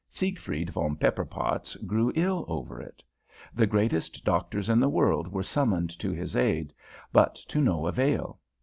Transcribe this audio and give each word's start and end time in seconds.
Siegfried 0.09 0.71
von 0.71 0.95
Pepperpotz 0.95 1.75
grew 1.85 2.11
ill 2.15 2.43
over 2.47 2.81
it. 2.81 3.03
The 3.53 3.67
greatest 3.67 4.25
doctors 4.25 4.67
in 4.67 4.79
the 4.79 4.89
world 4.89 5.27
were 5.27 5.43
summoned 5.43 5.91
to 5.99 6.09
his 6.09 6.35
aid, 6.35 6.73
but 7.13 7.35
to 7.49 7.61
no 7.61 7.85
avail. 7.85 8.39